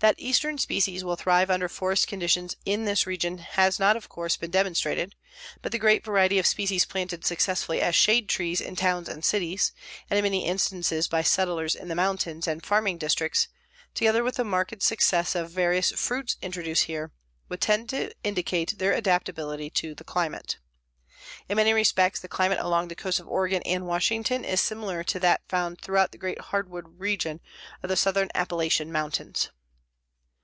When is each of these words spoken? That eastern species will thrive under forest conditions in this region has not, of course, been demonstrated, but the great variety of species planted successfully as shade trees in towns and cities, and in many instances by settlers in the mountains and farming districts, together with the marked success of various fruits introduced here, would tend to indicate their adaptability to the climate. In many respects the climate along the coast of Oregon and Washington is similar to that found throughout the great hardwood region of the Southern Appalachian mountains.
That 0.00 0.14
eastern 0.16 0.58
species 0.58 1.02
will 1.02 1.16
thrive 1.16 1.50
under 1.50 1.68
forest 1.68 2.06
conditions 2.06 2.54
in 2.64 2.84
this 2.84 3.04
region 3.04 3.38
has 3.38 3.80
not, 3.80 3.96
of 3.96 4.08
course, 4.08 4.36
been 4.36 4.52
demonstrated, 4.52 5.16
but 5.60 5.72
the 5.72 5.78
great 5.78 6.04
variety 6.04 6.38
of 6.38 6.46
species 6.46 6.84
planted 6.86 7.24
successfully 7.24 7.80
as 7.80 7.96
shade 7.96 8.28
trees 8.28 8.60
in 8.60 8.76
towns 8.76 9.08
and 9.08 9.24
cities, 9.24 9.72
and 10.08 10.16
in 10.16 10.22
many 10.22 10.46
instances 10.46 11.08
by 11.08 11.22
settlers 11.22 11.74
in 11.74 11.88
the 11.88 11.96
mountains 11.96 12.46
and 12.46 12.64
farming 12.64 12.96
districts, 12.96 13.48
together 13.92 14.22
with 14.22 14.36
the 14.36 14.44
marked 14.44 14.84
success 14.84 15.34
of 15.34 15.50
various 15.50 15.90
fruits 15.90 16.36
introduced 16.40 16.84
here, 16.84 17.10
would 17.48 17.60
tend 17.60 17.88
to 17.88 18.12
indicate 18.22 18.78
their 18.78 18.92
adaptability 18.92 19.68
to 19.68 19.96
the 19.96 20.04
climate. 20.04 20.58
In 21.48 21.56
many 21.56 21.72
respects 21.72 22.20
the 22.20 22.28
climate 22.28 22.60
along 22.60 22.86
the 22.86 22.94
coast 22.94 23.18
of 23.18 23.26
Oregon 23.26 23.62
and 23.62 23.84
Washington 23.84 24.44
is 24.44 24.60
similar 24.60 25.02
to 25.02 25.18
that 25.18 25.40
found 25.48 25.80
throughout 25.80 26.12
the 26.12 26.18
great 26.18 26.38
hardwood 26.40 27.00
region 27.00 27.40
of 27.82 27.88
the 27.88 27.96
Southern 27.96 28.28
Appalachian 28.36 28.92
mountains. 28.92 29.50